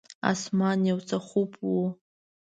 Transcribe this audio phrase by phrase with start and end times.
[0.31, 1.71] اسمان یو څه خوپ و.